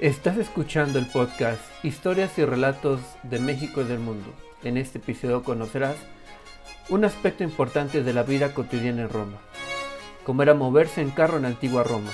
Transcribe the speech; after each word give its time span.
Estás 0.00 0.36
escuchando 0.36 0.98
el 0.98 1.06
podcast 1.06 1.58
Historias 1.82 2.36
y 2.36 2.44
Relatos 2.44 3.00
de 3.22 3.38
México 3.38 3.80
y 3.80 3.84
del 3.84 3.98
Mundo. 3.98 4.26
En 4.62 4.76
este 4.76 4.98
episodio 4.98 5.42
conocerás 5.42 5.96
un 6.90 7.06
aspecto 7.06 7.44
importante 7.44 8.02
de 8.02 8.12
la 8.12 8.22
vida 8.22 8.52
cotidiana 8.52 9.02
en 9.02 9.08
Roma, 9.08 9.38
como 10.22 10.42
era 10.42 10.52
moverse 10.52 11.00
en 11.00 11.08
carro 11.08 11.38
en 11.38 11.46
antigua 11.46 11.82
Roma. 11.82 12.10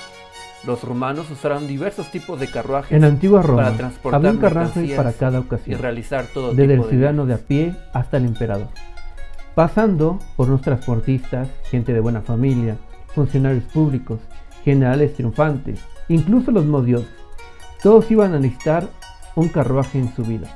Los 0.65 0.85
romanos 0.85 1.29
usaron 1.33 1.67
diversos 1.67 2.09
tipos 2.13 2.39
de 2.39 2.47
carruajes 2.47 2.93
En 2.93 3.03
antigua 3.03 3.43
Roma 3.43 3.65
para 3.65 3.77
transportar 3.77 4.19
había 4.21 4.31
un 4.31 4.37
carruaje 4.37 4.95
para 4.95 5.13
cada 5.13 5.39
y 5.39 5.43
ocasión, 5.43 5.83
realizar 5.83 6.27
todo 6.33 6.55
desde 6.55 6.75
tipo 6.75 6.85
el 6.85 6.89
ciudadano 6.91 7.27
de 7.27 7.35
a 7.35 7.39
pie 7.39 7.75
hasta 7.93 8.17
el 8.17 8.27
emperador, 8.27 8.69
pasando 9.57 10.21
por 10.37 10.47
unos 10.47 10.63
transportistas, 10.63 11.49
gente 11.65 11.93
de 11.93 11.99
buena 11.99 12.21
familia, 12.21 12.77
funcionarios 13.09 13.65
públicos, 13.65 14.21
generales 14.65 15.15
triunfantes, 15.15 15.81
incluso 16.09 16.53
los 16.53 16.65
modios. 16.65 17.05
Todos 17.83 18.11
iban 18.11 18.35
a 18.35 18.39
necesitar 18.39 18.89
un 19.35 19.49
carruaje 19.49 19.99
en 19.99 20.15
su 20.15 20.23
vida. 20.23 20.49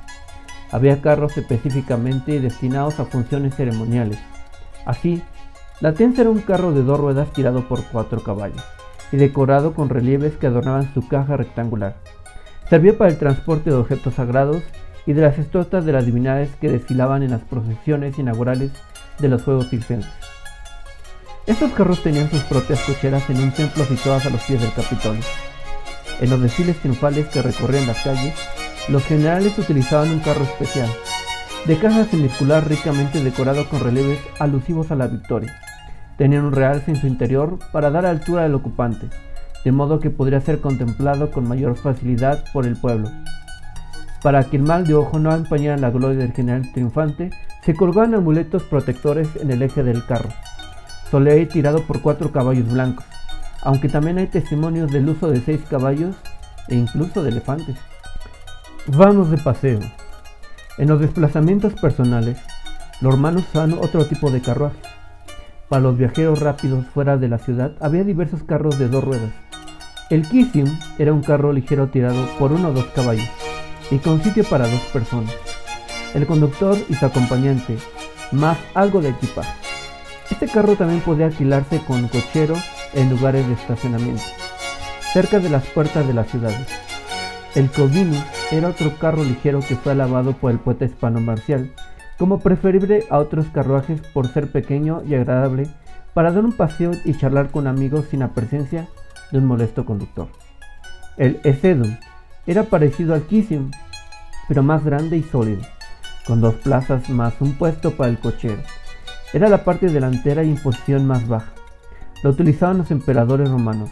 Había 0.71 1.01
carros 1.03 1.37
específicamente 1.37 2.41
destinados 2.41 3.01
a 3.01 3.05
funciones 3.05 3.55
ceremoniales. 3.55 4.19
Así, 4.85 5.23
la 5.81 5.93
tensa 5.93 6.23
era 6.23 6.31
un 6.31 6.41
carro 6.41 6.73
de 6.73 6.83
dos 6.83 7.01
ruedas 7.01 7.33
tirado 7.33 7.67
por 7.69 7.85
cuatro 7.85 8.23
caballos 8.23 8.63
y 9.13 9.17
decorado 9.17 9.75
con 9.75 9.89
relieves 9.89 10.37
que 10.37 10.47
adornaban 10.47 10.93
su 10.95 11.07
caja 11.07 11.37
rectangular. 11.37 11.97
Servía 12.69 12.97
para 12.97 13.11
el 13.11 13.19
transporte 13.19 13.71
de 13.71 13.77
objetos 13.77 14.15
sagrados 14.15 14.63
y 15.05 15.13
de 15.13 15.23
las 15.23 15.39
estatuas 15.39 15.85
de 15.85 15.93
las 15.93 16.05
divinidades 16.05 16.51
que 16.61 16.69
desfilaban 16.69 17.23
en 17.23 17.31
las 17.31 17.43
procesiones 17.43 18.19
inaugurales 18.19 18.73
de 19.19 19.29
los 19.29 19.43
Juegos 19.43 19.69
Circenses. 19.71 20.13
Estos 21.47 21.73
carros 21.73 22.03
tenían 22.03 22.29
sus 22.31 22.43
propias 22.43 22.81
cocheras 22.81 23.29
en 23.31 23.41
un 23.41 23.53
templo 23.53 23.85
situadas 23.85 24.27
a 24.27 24.31
los 24.31 24.43
pies 24.43 24.61
del 24.61 24.73
Capitolio. 24.73 25.23
En 26.21 26.31
los 26.31 26.41
desfiles 26.41 26.77
triunfales 26.79 27.27
que 27.27 27.43
recorrían 27.43 27.87
las 27.87 28.03
calles, 28.03 28.35
los 28.89 29.05
generales 29.05 29.59
utilizaban 29.59 30.11
un 30.11 30.21
carro 30.21 30.45
especial, 30.45 30.89
de 31.67 31.77
caja 31.79 32.05
semicircular 32.05 32.67
ricamente 32.69 33.23
decorado 33.23 33.69
con 33.69 33.81
relieves 33.81 34.21
alusivos 34.39 34.91
a 34.91 34.95
la 34.95 35.09
victoria. 35.09 35.55
Tenían 36.17 36.45
un 36.45 36.53
realce 36.53 36.93
en 36.93 36.97
su 36.97 37.07
interior 37.07 37.59
para 37.73 37.91
dar 37.91 38.07
altura 38.07 38.45
al 38.45 38.55
ocupante, 38.55 39.09
de 39.65 39.73
modo 39.73 40.01
que 40.01 40.11
podría 40.11 40.41
ser 40.41 40.61
contemplado 40.61 41.31
con 41.31 41.47
mayor 41.47 41.77
facilidad 41.77 42.45
por 42.53 42.67
el 42.67 42.77
pueblo. 42.77 43.11
Para 44.23 44.45
que 44.45 44.57
el 44.57 44.63
mal 44.63 44.87
de 44.87 44.95
ojo 44.95 45.19
no 45.19 45.35
empañara 45.35 45.77
la 45.77 45.91
gloria 45.91 46.19
del 46.19 46.33
general 46.33 46.73
triunfante, 46.73 47.31
se 47.65 47.75
colgaban 47.75 48.15
amuletos 48.15 48.63
protectores 48.63 49.29
en 49.41 49.51
el 49.51 49.61
eje 49.61 49.83
del 49.83 50.07
carro. 50.07 50.31
Solía 51.11 51.37
ir 51.37 51.49
tirado 51.49 51.83
por 51.83 52.01
cuatro 52.01 52.31
caballos 52.31 52.71
blancos, 52.73 53.05
aunque 53.67 53.89
también 53.89 54.17
hay 54.19 54.29
testimonios 54.29 54.93
del 54.93 55.09
uso 55.09 55.29
de 55.29 55.41
seis 55.41 55.61
caballos 55.69 56.15
e 56.69 56.77
incluso 56.77 57.25
de 57.25 57.31
elefantes. 57.31 57.77
Vamos 58.87 59.29
de 59.29 59.39
paseo. 59.39 59.81
En 60.79 60.89
los 60.89 61.01
desplazamientos 61.01 61.75
personales, 61.75 62.39
los 63.01 63.13
romanos 63.13 63.43
usaban 63.49 63.73
otro 63.73 64.07
tipo 64.07 64.31
de 64.31 64.41
carruaje. 64.41 64.79
Para 65.69 65.83
los 65.83 65.99
viajeros 65.99 66.39
rápidos 66.39 66.87
fuera 66.95 67.17
de 67.17 67.29
la 67.29 67.39
ciudad 67.39 67.73
había 67.81 68.05
diversos 68.05 68.45
carros 68.45 68.79
de 68.79 68.87
dos 68.87 69.03
ruedas. 69.03 69.33
El 70.11 70.23
quisium 70.29 70.69
era 70.97 71.13
un 71.13 71.25
carro 71.25 71.53
ligero 71.53 71.89
tirado 71.89 72.25
por 72.39 72.53
uno 72.53 72.69
o 72.69 72.73
dos 72.73 72.87
caballos 72.95 73.29
y 73.91 73.99
con 73.99 74.23
sitio 74.23 74.45
para 74.45 74.69
dos 74.69 74.81
personas. 74.93 75.35
El 76.15 76.25
conductor 76.29 76.79
y 76.89 76.95
su 76.95 77.05
acompañante, 77.05 77.77
más 78.31 78.59
algo 78.75 79.01
de 79.01 79.09
equipaje. 79.09 79.51
Este 80.31 80.47
carro 80.47 80.77
también 80.77 81.01
podía 81.01 81.27
alquilarse 81.27 81.81
con 81.85 82.07
cochero 82.07 82.55
en 82.97 83.11
lugares 83.11 83.47
de 83.47 83.55
estacionamiento, 83.55 84.25
cerca 85.13 85.39
de 85.39 85.51
las 85.51 85.65
puertas 85.67 86.07
de 86.07 86.15
las 86.15 86.29
ciudades. 86.29 86.67
El 87.55 87.71
Covinus 87.71 88.23
era 88.51 88.69
otro 88.69 88.99
carro 88.99 89.23
ligero 89.23 89.61
que 89.61 89.77
fue 89.77 89.93
alabado 89.93 90.33
por 90.33 90.51
el 90.51 90.59
poeta 90.59 90.85
hispano 90.85 91.21
Marcial 91.21 91.73
como 92.19 92.41
preferible 92.41 93.05
a 93.11 93.19
otros 93.19 93.47
carruajes 93.53 94.01
por 94.01 94.29
ser 94.29 94.51
pequeño 94.51 95.03
y 95.07 95.15
agradable 95.15 95.69
para 96.15 96.33
dar 96.33 96.45
un 96.45 96.53
paseo 96.53 96.93
y 97.05 97.15
charlar 97.15 97.51
con 97.51 97.67
amigos 97.67 98.07
sin 98.11 98.21
la 98.21 98.33
presencia 98.33 98.89
de 99.31 99.39
un 99.39 99.47
molesto 99.47 99.85
conductor. 99.85 100.29
El 101.19 101.41
Ecedum 101.45 101.97
era 102.47 102.65
parecido 102.65 103.15
al 103.15 103.23
Quisium, 103.23 103.71
pero 104.49 104.63
más 104.63 104.85
grande 104.85 105.17
y 105.17 105.23
sólido, 105.23 105.63
con 106.27 106.41
dos 106.41 106.55
plazas 106.57 107.09
más 107.11 107.35
un 107.41 107.53
puesto 107.53 107.97
para 107.97 108.11
el 108.11 108.19
cochero. 108.19 108.63
Era 109.33 109.49
la 109.49 109.65
parte 109.65 109.89
delantera 109.89 110.43
y 110.43 110.51
en 110.51 110.57
posición 110.57 111.07
más 111.07 111.27
baja. 111.29 111.53
Lo 112.23 112.31
utilizaban 112.31 112.79
los 112.79 112.91
emperadores 112.91 113.51
romanos. 113.51 113.91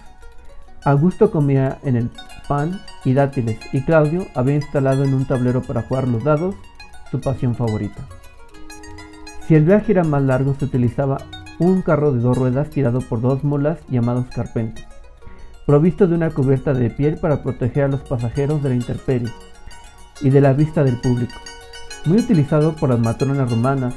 Augusto 0.84 1.30
comía 1.30 1.78
en 1.82 1.96
el 1.96 2.10
pan 2.48 2.80
y 3.04 3.14
dátiles 3.14 3.58
y 3.72 3.82
Claudio 3.82 4.26
había 4.34 4.56
instalado 4.56 5.04
en 5.04 5.14
un 5.14 5.26
tablero 5.26 5.62
para 5.62 5.82
jugar 5.82 6.08
los 6.08 6.24
dados 6.24 6.54
su 7.10 7.20
pasión 7.20 7.54
favorita. 7.54 8.02
Si 9.46 9.54
el 9.54 9.64
viaje 9.64 9.92
era 9.92 10.04
más 10.04 10.22
largo 10.22 10.54
se 10.58 10.64
utilizaba 10.64 11.18
un 11.58 11.82
carro 11.82 12.12
de 12.12 12.20
dos 12.20 12.36
ruedas 12.36 12.70
tirado 12.70 13.00
por 13.00 13.20
dos 13.20 13.44
mulas 13.44 13.78
llamados 13.88 14.26
carpentos, 14.34 14.84
provisto 15.66 16.06
de 16.06 16.14
una 16.14 16.30
cubierta 16.30 16.74
de 16.74 16.90
piel 16.90 17.18
para 17.18 17.42
proteger 17.42 17.84
a 17.84 17.88
los 17.88 18.00
pasajeros 18.00 18.62
de 18.62 18.70
la 18.70 18.74
intemperie 18.74 19.32
y 20.20 20.30
de 20.30 20.40
la 20.40 20.52
vista 20.52 20.82
del 20.82 21.00
público. 21.00 21.34
Muy 22.04 22.18
utilizado 22.18 22.74
por 22.74 22.90
las 22.90 22.98
matronas 22.98 23.50
romanas, 23.50 23.94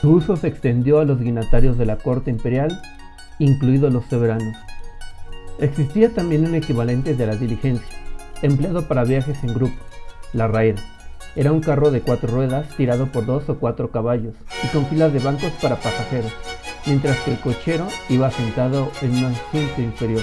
su 0.00 0.12
uso 0.12 0.36
se 0.36 0.48
extendió 0.48 1.00
a 1.00 1.04
los 1.04 1.18
dignatarios 1.18 1.76
de 1.78 1.86
la 1.86 1.96
corte 1.96 2.30
imperial, 2.30 2.80
incluidos 3.40 3.92
los 3.92 4.04
soberanos. 4.04 4.56
Existía 5.58 6.14
también 6.14 6.46
un 6.46 6.54
equivalente 6.54 7.14
de 7.14 7.26
la 7.26 7.34
diligencia, 7.34 7.96
empleado 8.42 8.86
para 8.86 9.02
viajes 9.02 9.42
en 9.42 9.52
grupo, 9.52 9.74
la 10.32 10.46
raída. 10.46 10.80
Era 11.34 11.52
un 11.52 11.60
carro 11.60 11.90
de 11.90 12.00
cuatro 12.00 12.28
ruedas 12.28 12.68
tirado 12.76 13.06
por 13.06 13.26
dos 13.26 13.48
o 13.48 13.58
cuatro 13.58 13.90
caballos 13.90 14.34
y 14.64 14.68
con 14.68 14.86
filas 14.86 15.12
de 15.12 15.18
bancos 15.18 15.52
para 15.60 15.76
pasajeros, 15.76 16.32
mientras 16.86 17.18
que 17.20 17.32
el 17.32 17.40
cochero 17.40 17.88
iba 18.08 18.30
sentado 18.30 18.90
en 19.02 19.10
un 19.10 19.24
asiento 19.26 19.80
inferior. 19.80 20.22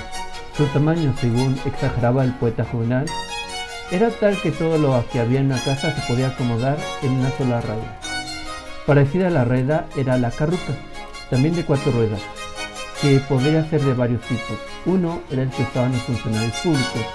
Su 0.56 0.66
tamaño, 0.68 1.14
según 1.20 1.58
exageraba 1.66 2.24
el 2.24 2.34
poeta 2.34 2.64
juvenal, 2.66 3.06
era 3.92 4.10
tal 4.10 4.36
que 4.42 4.52
todo 4.52 4.78
lo 4.78 5.04
que 5.12 5.20
había 5.20 5.40
en 5.40 5.50
la 5.50 5.64
casa 5.64 5.94
se 5.96 6.02
podía 6.12 6.30
acomodar 6.30 6.78
en 7.04 7.12
una 7.12 7.32
sola 7.38 7.62
rueda. 7.62 8.00
Parecida 8.86 9.28
a 9.28 9.32
la 9.32 9.46
rueda 9.46 9.86
era 9.96 10.18
la 10.18 10.32
carruca, 10.32 10.74
también 11.30 11.56
de 11.56 11.64
cuatro 11.64 11.92
ruedas, 11.92 12.22
que 13.02 13.20
podría 13.28 13.64
ser 13.70 13.82
de 13.82 13.94
varios 13.94 14.22
tipos. 14.22 14.58
Uno 14.86 15.22
era 15.32 15.44
el 15.44 15.50
que 15.50 15.64
usaban 15.64 15.92
los 15.92 16.02
funcionarios 16.02 16.56
públicos, 16.64 17.06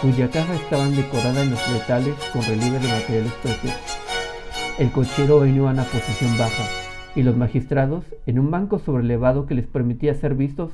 cuya 0.00 0.30
caja 0.30 0.54
estaban 0.54 0.94
decorada 0.94 1.42
en 1.42 1.50
los 1.50 1.72
letales 1.72 2.14
con 2.32 2.42
relieve 2.42 2.78
de 2.78 2.88
materiales 2.88 3.32
preciosos. 3.42 3.80
El 4.78 4.90
cochero 4.90 5.40
venía 5.40 5.62
en 5.62 5.68
una 5.68 5.84
posición 5.84 6.36
baja 6.38 6.64
y 7.14 7.22
los 7.22 7.36
magistrados 7.36 8.04
en 8.26 8.38
un 8.38 8.50
banco 8.50 8.78
sobrelevado 8.78 9.46
que 9.46 9.54
les 9.54 9.66
permitía 9.66 10.14
ser 10.14 10.34
vistos 10.34 10.70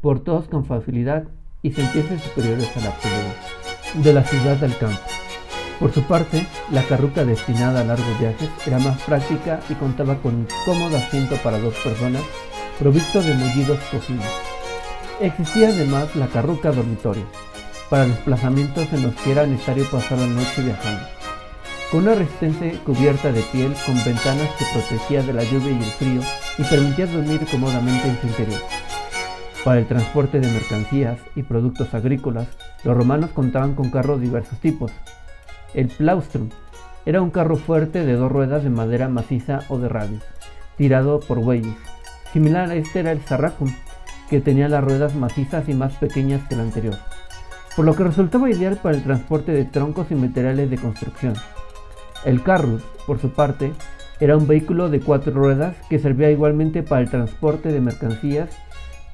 por 0.00 0.20
todos 0.20 0.48
con 0.48 0.64
facilidad 0.64 1.24
y 1.62 1.72
sentirse 1.72 2.18
superiores 2.18 2.70
a 2.76 2.80
la 2.80 2.96
pelea 2.96 3.34
de 3.94 4.12
la 4.12 4.24
ciudad 4.24 4.62
al 4.62 4.76
campo. 4.78 5.00
Por 5.78 5.92
su 5.92 6.02
parte, 6.02 6.46
la 6.70 6.82
carruca 6.82 7.24
destinada 7.24 7.80
a 7.80 7.84
largos 7.84 8.18
viajes 8.20 8.50
era 8.66 8.78
más 8.78 9.00
práctica 9.02 9.60
y 9.68 9.74
contaba 9.74 10.16
con 10.16 10.34
un 10.34 10.46
cómodo 10.66 10.96
asiento 10.96 11.36
para 11.36 11.58
dos 11.58 11.74
personas, 11.82 12.22
provisto 12.80 13.22
de 13.22 13.34
mullidos 13.34 13.78
cojines. 13.92 14.26
Existía 15.20 15.68
además 15.68 16.16
la 16.16 16.28
carruca 16.28 16.72
dormitorio, 16.72 17.26
para 17.90 18.06
desplazamientos 18.06 18.90
en 18.94 19.02
los 19.02 19.14
que 19.16 19.32
era 19.32 19.46
necesario 19.46 19.84
pasar 19.90 20.16
la 20.16 20.26
noche 20.26 20.62
viajando, 20.62 21.02
con 21.90 22.04
una 22.04 22.14
resistente 22.14 22.78
cubierta 22.86 23.32
de 23.32 23.42
piel 23.52 23.74
con 23.84 24.02
ventanas 24.02 24.48
que 24.58 24.64
protegía 24.72 25.22
de 25.22 25.34
la 25.34 25.44
lluvia 25.44 25.72
y 25.72 25.76
el 25.76 25.84
frío 25.84 26.20
y 26.56 26.64
permitía 26.64 27.06
dormir 27.06 27.46
cómodamente 27.50 28.08
en 28.08 28.18
su 28.18 28.26
interior. 28.28 28.60
Para 29.62 29.78
el 29.78 29.86
transporte 29.86 30.40
de 30.40 30.50
mercancías 30.50 31.18
y 31.36 31.42
productos 31.42 31.92
agrícolas, 31.92 32.48
los 32.82 32.96
romanos 32.96 33.28
contaban 33.34 33.74
con 33.74 33.90
carros 33.90 34.20
de 34.20 34.26
diversos 34.26 34.58
tipos. 34.58 34.90
El 35.74 35.88
plaustrum 35.88 36.48
era 37.04 37.20
un 37.20 37.30
carro 37.30 37.56
fuerte 37.56 38.06
de 38.06 38.14
dos 38.14 38.32
ruedas 38.32 38.64
de 38.64 38.70
madera 38.70 39.10
maciza 39.10 39.64
o 39.68 39.76
de 39.76 39.90
radios, 39.90 40.22
tirado 40.78 41.20
por 41.20 41.40
bueyes. 41.40 41.76
Similar 42.32 42.70
a 42.70 42.74
este 42.74 43.00
era 43.00 43.12
el 43.12 43.20
sarracum, 43.24 43.72
que 44.28 44.40
tenía 44.40 44.68
las 44.68 44.84
ruedas 44.84 45.14
macizas 45.14 45.68
y 45.68 45.74
más 45.74 45.94
pequeñas 45.94 46.46
que 46.48 46.54
el 46.54 46.60
anterior, 46.60 46.96
por 47.74 47.84
lo 47.84 47.96
que 47.96 48.04
resultaba 48.04 48.48
ideal 48.48 48.78
para 48.80 48.96
el 48.96 49.02
transporte 49.02 49.50
de 49.52 49.64
troncos 49.64 50.10
y 50.10 50.14
materiales 50.14 50.70
de 50.70 50.78
construcción. 50.78 51.34
El 52.24 52.42
carrus, 52.42 52.82
por 53.06 53.20
su 53.20 53.30
parte, 53.30 53.72
era 54.20 54.36
un 54.36 54.46
vehículo 54.46 54.88
de 54.90 55.00
cuatro 55.00 55.32
ruedas 55.32 55.74
que 55.88 55.98
servía 55.98 56.30
igualmente 56.30 56.82
para 56.82 57.00
el 57.00 57.10
transporte 57.10 57.72
de 57.72 57.80
mercancías 57.80 58.50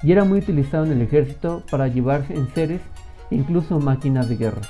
y 0.03 0.11
era 0.11 0.23
muy 0.23 0.39
utilizado 0.39 0.85
en 0.85 0.91
el 0.91 1.01
ejército 1.01 1.63
para 1.71 1.87
llevar 1.87 2.25
enseres 2.29 2.81
e 3.31 3.35
incluso 3.35 3.79
máquinas 3.79 4.29
de 4.29 4.35
guerra, 4.35 4.61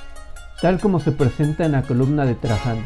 tal 0.62 0.80
como 0.80 1.00
se 1.00 1.12
presenta 1.12 1.66
en 1.66 1.74
la 1.74 1.82
columna 1.82 2.26
de 2.26 2.36
Trajano. 2.36 2.84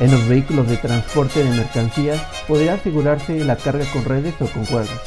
En 0.00 0.10
los 0.10 0.26
vehículos 0.26 0.68
de 0.68 0.76
transporte 0.76 1.44
de 1.44 1.50
mercancías 1.50 2.20
podría 2.48 2.74
asegurarse 2.74 3.44
la 3.44 3.56
carga 3.56 3.84
con 3.92 4.04
redes 4.04 4.34
o 4.40 4.46
con 4.46 4.64
cuerdas, 4.64 5.00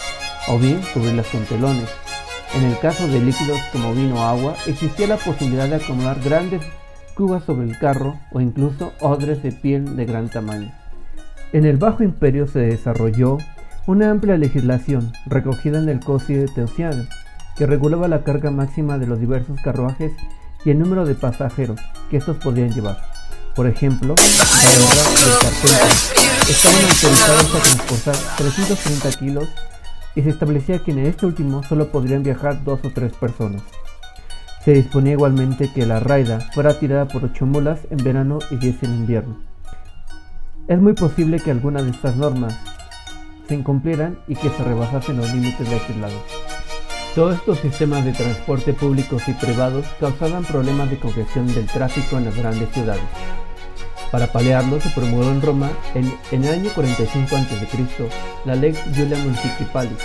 o 0.47 0.57
bien 0.57 0.79
cubrirlas 0.93 1.27
con 1.27 1.43
telones. 1.45 1.89
En 2.55 2.63
el 2.63 2.77
caso 2.79 3.07
de 3.07 3.19
líquidos 3.19 3.59
como 3.71 3.93
vino 3.93 4.15
o 4.15 4.23
agua, 4.23 4.55
existía 4.67 5.07
la 5.07 5.17
posibilidad 5.17 5.67
de 5.67 5.75
acomodar 5.75 6.21
grandes 6.23 6.61
cubas 7.15 7.43
sobre 7.43 7.67
el 7.67 7.77
carro 7.77 8.19
o 8.31 8.39
incluso 8.39 8.93
odres 9.01 9.41
de 9.41 9.51
piel 9.51 9.95
de 9.95 10.05
gran 10.05 10.29
tamaño. 10.29 10.71
En 11.51 11.65
el 11.65 11.77
Bajo 11.77 12.03
Imperio 12.03 12.47
se 12.47 12.59
desarrolló 12.59 13.37
una 13.87 14.11
amplia 14.11 14.37
legislación 14.37 15.11
recogida 15.25 15.79
en 15.79 15.89
el 15.89 15.99
Códice 15.99 16.45
Teociano 16.53 17.03
que 17.57 17.65
regulaba 17.65 18.07
la 18.07 18.23
carga 18.23 18.51
máxima 18.51 18.97
de 18.97 19.07
los 19.07 19.19
diversos 19.19 19.59
carruajes 19.61 20.11
y 20.63 20.71
el 20.71 20.79
número 20.79 21.05
de 21.05 21.15
pasajeros 21.15 21.79
que 22.09 22.17
estos 22.17 22.37
podían 22.37 22.71
llevar. 22.71 23.14
Por 23.55 23.67
ejemplo, 23.67 24.15
los 24.17 24.29
estaban 26.49 26.83
autorizados 26.83 27.55
a 27.55 27.61
transportar 27.61 28.15
330 28.37 29.11
kilos 29.17 29.47
y 30.13 30.21
se 30.23 30.29
establecía 30.29 30.79
que 30.79 30.91
en 30.91 30.99
este 30.99 31.25
último 31.25 31.63
solo 31.63 31.89
podrían 31.89 32.23
viajar 32.23 32.63
dos 32.65 32.81
o 32.83 32.89
tres 32.91 33.13
personas. 33.13 33.61
Se 34.65 34.73
disponía 34.73 35.13
igualmente 35.13 35.71
que 35.73 35.85
la 35.85 36.01
raida 36.01 36.41
fuera 36.53 36.79
tirada 36.79 37.07
por 37.07 37.23
ocho 37.23 37.45
mulas 37.45 37.79
en 37.91 38.03
verano 38.03 38.39
y 38.51 38.57
10 38.57 38.83
en 38.83 38.95
invierno. 38.95 39.39
Es 40.67 40.81
muy 40.81 40.93
posible 40.93 41.39
que 41.39 41.51
algunas 41.51 41.83
de 41.83 41.91
estas 41.91 42.17
normas 42.17 42.57
se 43.47 43.55
incumplieran 43.55 44.19
y 44.27 44.35
que 44.35 44.49
se 44.49 44.63
rebasasen 44.63 45.17
los 45.17 45.31
límites 45.31 45.69
legislados. 45.69 46.21
Todos 47.13 47.35
estos 47.35 47.59
sistemas 47.59 48.03
de 48.03 48.11
transporte 48.11 48.73
públicos 48.73 49.23
y 49.27 49.33
privados 49.33 49.85
causaban 49.99 50.43
problemas 50.43 50.89
de 50.89 50.99
congestión 50.99 51.47
del 51.53 51.67
tráfico 51.67 52.17
en 52.17 52.25
las 52.25 52.35
grandes 52.35 52.69
ciudades. 52.71 53.03
Para 54.11 54.27
paliarlo 54.27 54.79
se 54.79 54.89
promulgó 54.89 55.29
en 55.31 55.41
Roma 55.41 55.71
en, 55.93 56.11
en 56.31 56.43
el 56.43 56.53
año 56.53 56.69
45 56.73 57.35
a.C. 57.35 58.09
la 58.45 58.55
Lex 58.55 58.79
Julia 58.95 59.17
Municipalis, 59.17 59.97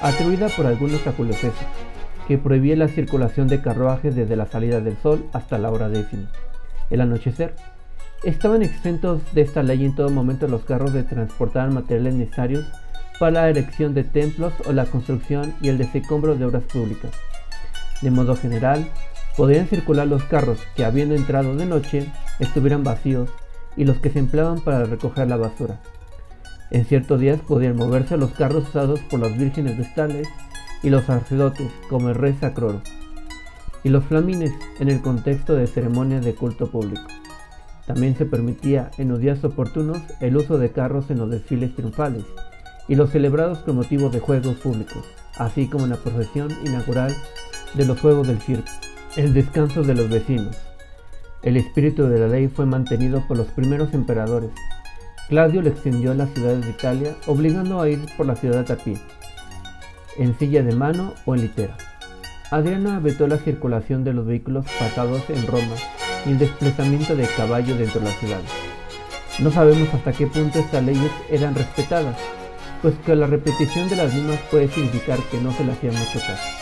atribuida 0.00 0.48
por 0.48 0.66
algunos 0.66 1.06
a 1.06 1.12
Julio 1.12 1.34
César, 1.34 1.66
que 2.26 2.38
prohibía 2.38 2.76
la 2.76 2.88
circulación 2.88 3.48
de 3.48 3.60
carruajes 3.60 4.14
desde 4.14 4.36
la 4.36 4.46
salida 4.46 4.80
del 4.80 4.96
sol 5.02 5.26
hasta 5.32 5.58
la 5.58 5.70
hora 5.70 5.88
décima, 5.88 6.30
el 6.88 7.00
anochecer. 7.00 7.54
Estaban 8.22 8.62
exentos 8.62 9.22
de 9.32 9.42
esta 9.42 9.62
ley 9.62 9.84
en 9.84 9.94
todo 9.94 10.10
momento 10.10 10.46
los 10.46 10.64
carros 10.64 10.92
de 10.92 11.02
transportar 11.02 11.70
materiales 11.70 12.14
necesarios 12.14 12.66
para 13.18 13.32
la 13.32 13.48
erección 13.50 13.94
de 13.94 14.04
templos 14.04 14.52
o 14.66 14.72
la 14.72 14.86
construcción 14.86 15.54
y 15.60 15.68
el 15.68 15.78
desecombro 15.78 16.36
de 16.36 16.44
obras 16.44 16.62
públicas. 16.64 17.10
De 18.00 18.10
modo 18.10 18.36
general, 18.36 18.86
podían 19.36 19.66
circular 19.66 20.06
los 20.06 20.24
carros 20.24 20.58
que 20.74 20.84
habiendo 20.84 21.14
entrado 21.14 21.54
de 21.54 21.66
noche 21.66 22.06
estuvieran 22.40 22.82
vacíos 22.82 23.30
y 23.76 23.84
los 23.84 23.98
que 23.98 24.10
se 24.10 24.18
empleaban 24.18 24.60
para 24.60 24.84
recoger 24.84 25.28
la 25.28 25.36
basura. 25.36 25.80
En 26.70 26.84
ciertos 26.84 27.20
días 27.20 27.40
podían 27.40 27.76
moverse 27.76 28.16
los 28.16 28.32
carros 28.32 28.68
usados 28.68 29.00
por 29.10 29.20
las 29.20 29.36
vírgenes 29.36 29.76
vestales 29.76 30.28
y 30.82 30.90
los 30.90 31.04
sacerdotes, 31.04 31.70
como 31.88 32.08
el 32.08 32.14
rey 32.14 32.36
Sacroro, 32.40 32.80
y 33.84 33.88
los 33.88 34.04
flamines 34.04 34.52
en 34.78 34.88
el 34.88 35.00
contexto 35.02 35.54
de 35.54 35.66
ceremonias 35.66 36.24
de 36.24 36.34
culto 36.34 36.70
público. 36.70 37.06
También 37.86 38.16
se 38.16 38.24
permitía 38.24 38.90
en 38.98 39.08
los 39.08 39.18
días 39.18 39.42
oportunos 39.42 39.98
el 40.20 40.36
uso 40.36 40.58
de 40.58 40.70
carros 40.70 41.10
en 41.10 41.18
los 41.18 41.30
desfiles 41.30 41.74
triunfales 41.74 42.24
y 42.88 42.94
los 42.94 43.10
celebrados 43.10 43.58
con 43.60 43.76
motivo 43.76 44.10
de 44.10 44.20
juegos 44.20 44.56
públicos, 44.58 45.04
así 45.38 45.68
como 45.68 45.84
en 45.84 45.90
la 45.90 45.96
procesión 45.96 46.50
inaugural 46.64 47.14
de 47.74 47.84
los 47.84 48.00
Juegos 48.00 48.26
del 48.26 48.40
Circo. 48.40 48.70
El 49.16 49.34
descanso 49.34 49.82
de 49.82 49.94
los 49.94 50.08
vecinos. 50.08 50.56
El 51.42 51.56
espíritu 51.56 52.06
de 52.06 52.18
la 52.18 52.28
ley 52.28 52.48
fue 52.48 52.66
mantenido 52.66 53.26
por 53.26 53.38
los 53.38 53.46
primeros 53.46 53.94
emperadores. 53.94 54.50
Claudio 55.30 55.62
lo 55.62 55.70
extendió 55.70 56.10
a 56.10 56.14
las 56.14 56.28
ciudades 56.30 56.62
de 56.64 56.70
Italia, 56.70 57.16
obligando 57.26 57.80
a 57.80 57.88
ir 57.88 57.98
por 58.18 58.26
la 58.26 58.36
ciudad 58.36 58.70
a 58.70 58.76
pie, 58.76 58.98
en 60.18 60.38
silla 60.38 60.62
de 60.62 60.74
mano 60.74 61.14
o 61.24 61.34
en 61.34 61.40
litera. 61.40 61.78
Adriana 62.50 62.98
vetó 62.98 63.26
la 63.26 63.38
circulación 63.38 64.04
de 64.04 64.12
los 64.12 64.26
vehículos 64.26 64.66
pasados 64.78 65.22
en 65.30 65.46
Roma 65.46 65.76
y 66.26 66.32
el 66.32 66.38
desplazamiento 66.38 67.16
de 67.16 67.26
caballo 67.36 67.74
dentro 67.74 68.00
de 68.00 68.06
la 68.06 68.12
ciudad. 68.12 68.40
No 69.38 69.50
sabemos 69.50 69.88
hasta 69.94 70.12
qué 70.12 70.26
punto 70.26 70.58
estas 70.58 70.84
leyes 70.84 71.10
eran 71.30 71.54
respetadas, 71.54 72.16
pues 72.82 72.94
que 73.06 73.16
la 73.16 73.26
repetición 73.26 73.88
de 73.88 73.96
las 73.96 74.12
mismas 74.12 74.38
puede 74.50 74.68
significar 74.68 75.18
que 75.30 75.40
no 75.40 75.52
se 75.52 75.64
le 75.64 75.72
hacía 75.72 75.92
mucho 75.92 76.18
caso. 76.18 76.59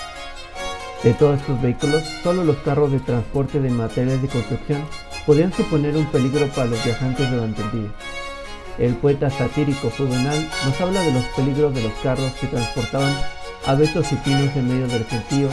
De 1.02 1.14
todos 1.14 1.40
estos 1.40 1.62
vehículos, 1.62 2.02
solo 2.22 2.44
los 2.44 2.56
carros 2.58 2.90
de 2.90 2.98
transporte 3.00 3.60
de 3.60 3.70
materiales 3.70 4.20
de 4.22 4.28
construcción 4.28 4.82
podían 5.26 5.52
suponer 5.52 5.96
un 5.96 6.06
peligro 6.06 6.46
para 6.48 6.66
los 6.66 6.84
viajantes 6.84 7.30
durante 7.30 7.62
el 7.62 7.70
día. 7.70 7.90
El 8.78 8.94
poeta 8.94 9.30
satírico 9.30 9.90
Juvenal 9.90 10.48
nos 10.64 10.80
habla 10.80 11.00
de 11.02 11.12
los 11.12 11.24
peligros 11.36 11.74
de 11.74 11.82
los 11.82 11.92
carros 12.02 12.32
que 12.40 12.46
transportaban 12.46 13.12
abetos 13.66 14.10
y 14.12 14.16
pinos 14.16 14.54
en 14.56 14.68
medio 14.68 14.88
del 14.88 15.04
gentío 15.04 15.48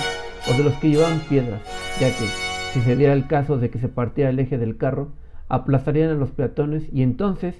o 0.50 0.54
de 0.58 0.64
los 0.64 0.74
que 0.76 0.90
llevaban 0.90 1.20
piedras, 1.22 1.62
ya 2.00 2.08
que, 2.08 2.26
si 2.74 2.82
se 2.82 2.96
diera 2.96 3.14
el 3.14 3.28
caso 3.28 3.58
de 3.58 3.70
que 3.70 3.80
se 3.80 3.88
partiera 3.88 4.30
el 4.30 4.40
eje 4.40 4.58
del 4.58 4.78
carro, 4.78 5.10
aplazarían 5.48 6.10
a 6.12 6.16
los 6.16 6.32
peatones 6.32 6.84
y 6.92 7.04
entonces 7.04 7.56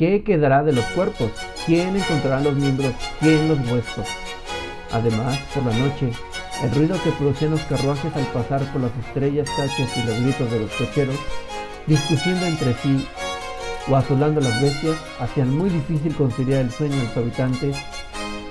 ¿Qué 0.00 0.24
quedará 0.24 0.62
de 0.62 0.72
los 0.72 0.84
cuerpos? 0.94 1.30
¿Quién 1.66 1.94
encontrará 1.94 2.40
los 2.40 2.54
miembros? 2.54 2.94
¿Quién 3.20 3.50
los 3.50 3.58
huesos? 3.70 4.08
Además, 4.90 5.38
por 5.52 5.66
la 5.66 5.76
noche, 5.76 6.10
el 6.62 6.74
ruido 6.74 7.02
que 7.02 7.10
producían 7.12 7.52
los 7.52 7.62
carruajes 7.62 8.14
al 8.14 8.26
pasar 8.26 8.62
por 8.72 8.82
las 8.82 8.92
estrellas 9.06 9.48
cachas 9.56 9.96
y 9.96 10.02
los 10.04 10.20
gritos 10.20 10.50
de 10.50 10.60
los 10.60 10.70
cocheros, 10.72 11.16
discutiendo 11.86 12.46
entre 12.46 12.74
sí 12.74 13.06
o 13.88 13.96
azulando 13.96 14.40
las 14.40 14.60
bestias, 14.60 14.96
hacían 15.18 15.56
muy 15.56 15.70
difícil 15.70 16.14
conciliar 16.14 16.60
el 16.60 16.70
sueño 16.70 16.96
de 16.96 17.04
los 17.04 17.16
habitantes 17.16 17.76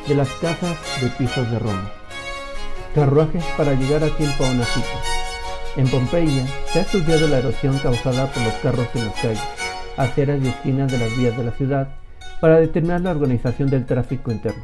de 0.08 0.16
las 0.16 0.30
casas 0.42 0.76
de 1.02 1.08
pisos 1.10 1.50
de 1.52 1.60
Roma. 1.60 1.92
Carruajes 2.96 3.44
para 3.56 3.74
llegar 3.74 4.04
a 4.04 4.18
tiempo 4.18 4.44
a 4.44 4.52
una 4.52 4.66
cita. 4.66 4.88
En 5.78 5.88
Pompeya 5.88 6.48
se 6.72 6.80
ha 6.80 6.82
estudiado 6.82 7.28
la 7.28 7.38
erosión 7.38 7.78
causada 7.78 8.26
por 8.32 8.44
los 8.44 8.54
carros 8.56 8.88
en 8.96 9.06
las 9.06 9.16
calles 9.16 9.60
aceras 10.00 10.40
y 10.42 10.48
esquinas 10.48 10.92
de 10.92 10.98
las 10.98 11.16
vías 11.18 11.38
de 11.38 11.44
la 11.44 11.52
ciudad 11.52 11.90
para 12.40 12.60
determinar 12.60 13.02
la 13.02 13.12
organización 13.12 13.70
del 13.70 13.86
tráfico 13.86 14.32
interno. 14.32 14.64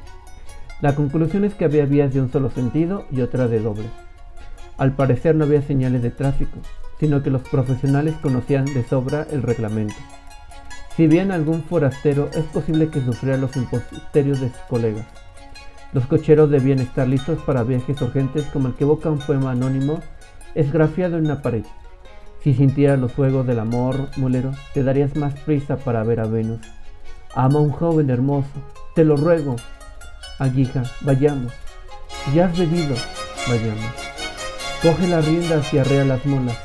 La 0.82 0.96
conclusión 0.96 1.46
es 1.46 1.54
que 1.54 1.66
había 1.66 1.86
vías 1.86 2.14
de 2.14 2.22
un 2.22 2.32
solo 2.32 2.50
sentido 2.50 3.06
y 3.12 3.22
otras 3.22 3.50
de 3.50 3.60
doble. 3.60 3.90
Al 4.78 4.94
parecer 4.94 5.36
no 5.36 5.46
había 5.46 5.62
señales 5.62 6.02
de 6.02 6.12
tráfico, 6.12 6.58
sino 7.00 7.24
que 7.24 7.30
los 7.30 7.42
profesionales 7.44 8.16
conocían 8.22 8.66
de 8.66 8.84
sobra 8.84 9.26
el 9.32 9.42
reglamento. 9.42 9.96
Si 10.96 11.08
bien 11.08 11.32
algún 11.32 11.64
forastero 11.64 12.30
es 12.34 12.46
posible 12.46 12.90
que 12.90 13.02
sufriera 13.02 13.38
los 13.38 13.56
imposterios 13.56 14.40
de 14.40 14.50
sus 14.50 14.60
colegas. 14.70 15.06
Los 15.94 16.08
cocheros 16.08 16.50
debían 16.50 16.80
estar 16.80 17.08
listos 17.08 17.42
para 17.44 17.64
viajes 17.64 18.02
urgentes 18.02 18.46
como 18.48 18.68
el 18.68 18.76
que 18.76 18.84
evoca 18.84 19.10
un 19.10 19.20
poema 19.20 19.52
anónimo 19.52 20.02
esgrafiado 20.56 21.18
en 21.18 21.26
una 21.26 21.42
pared. 21.42 21.64
Si 22.42 22.54
sintieras 22.54 23.00
los 23.00 23.12
fuegos 23.12 23.48
del 23.48 23.60
amor, 23.60 24.10
mulero, 24.18 24.52
te 24.74 24.84
darías 24.84 25.16
más 25.16 25.34
prisa 25.42 25.78
para 25.78 26.04
ver 26.04 26.20
a 26.20 26.28
Venus. 26.28 26.60
Ama 27.34 27.60
a 27.60 27.62
un 27.62 27.72
joven 27.72 28.10
hermoso, 28.10 28.50
te 28.94 29.04
lo 29.04 29.16
ruego. 29.18 29.56
Aguija, 30.38 30.84
vayamos. 31.02 31.54
Ya 32.34 32.48
has 32.48 32.58
bebido, 32.58 32.96
vayamos. 33.48 33.92
Coge 34.82 35.08
las 35.08 35.26
riendas 35.26 35.74
y 35.74 35.78
arrea 35.78 36.04
las 36.04 36.26
mulas. 36.26 36.58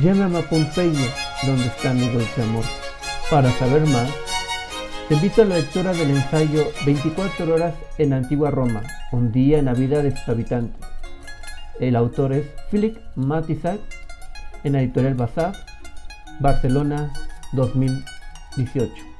Llévame 0.00 0.38
a 0.38 0.42
Pompeya, 0.42 1.08
donde 1.44 1.66
está 1.66 1.92
mi 1.92 2.08
dulce 2.08 2.42
amor. 2.42 2.64
Para 3.30 3.50
saber 3.52 3.84
más, 3.86 4.08
te 5.08 5.14
invito 5.14 5.42
a 5.42 5.44
la 5.46 5.56
lectura 5.56 5.92
del 5.92 6.10
ensayo 6.10 6.70
24 6.86 7.52
horas 7.52 7.74
en 7.98 8.12
Antigua 8.12 8.50
Roma, 8.50 8.82
un 9.10 9.32
día 9.32 9.58
en 9.58 9.64
la 9.64 9.74
vida 9.74 10.02
de 10.02 10.16
sus 10.16 10.28
habitantes. 10.28 10.80
El 11.80 11.96
autor 11.96 12.32
es 12.32 12.46
Philip 12.70 12.96
Matisak 13.16 13.80
en 14.62 14.72
la 14.74 14.82
editorial 14.82 15.14
Bazar, 15.14 15.54
Barcelona 16.38 17.12
2018. 17.52 19.13